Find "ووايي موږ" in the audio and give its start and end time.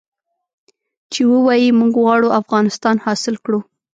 1.31-1.93